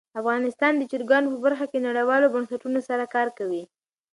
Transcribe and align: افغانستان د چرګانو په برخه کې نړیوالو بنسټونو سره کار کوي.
افغانستان 0.21 0.73
د 0.77 0.83
چرګانو 0.91 1.31
په 1.33 1.37
برخه 1.45 1.65
کې 1.71 1.85
نړیوالو 1.87 2.31
بنسټونو 2.33 2.79
سره 2.89 3.11
کار 3.15 3.27
کوي. 3.37 3.63